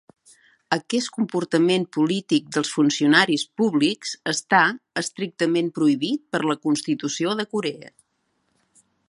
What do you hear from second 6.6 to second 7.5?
constitució de